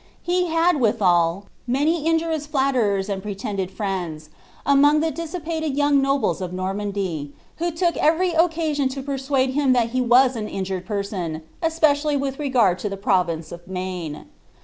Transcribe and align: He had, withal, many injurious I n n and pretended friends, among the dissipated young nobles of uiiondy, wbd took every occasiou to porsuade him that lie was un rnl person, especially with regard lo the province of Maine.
He 0.23 0.47
had, 0.47 0.77
withal, 0.81 1.45
many 1.67 2.07
injurious 2.07 2.49
I 2.51 2.69
n 2.69 2.75
n 2.75 3.03
and 3.07 3.21
pretended 3.21 3.69
friends, 3.69 4.31
among 4.65 4.99
the 4.99 5.11
dissipated 5.11 5.77
young 5.77 6.01
nobles 6.01 6.41
of 6.41 6.49
uiiondy, 6.49 7.33
wbd 7.59 7.75
took 7.75 7.97
every 7.97 8.31
occasiou 8.31 8.89
to 8.89 9.03
porsuade 9.03 9.51
him 9.53 9.73
that 9.73 9.93
lie 9.93 10.01
was 10.01 10.35
un 10.35 10.47
rnl 10.49 10.83
person, 10.83 11.43
especially 11.61 12.17
with 12.17 12.39
regard 12.39 12.83
lo 12.83 12.89
the 12.89 12.97
province 12.97 13.51
of 13.51 13.67
Maine. 13.67 14.25